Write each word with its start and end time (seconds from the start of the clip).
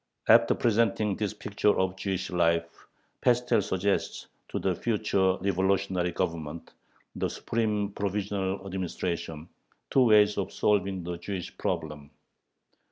After 0.27 0.55
presenting 0.55 1.15
this 1.15 1.31
picture 1.35 1.77
of 1.77 1.95
Jewish 1.95 2.31
life, 2.31 2.87
Pestel 3.21 3.61
suggests 3.61 4.25
to 4.47 4.57
the 4.57 4.73
future 4.73 5.37
revolutionary 5.37 6.11
Government 6.11 6.73
("The 7.15 7.29
Supreme 7.29 7.91
Provisional 7.91 8.65
Administration") 8.65 9.47
two 9.91 10.05
ways 10.05 10.39
of 10.39 10.51
solving 10.51 11.03
the 11.03 11.17
Jewish 11.17 11.55
problem. 11.55 12.09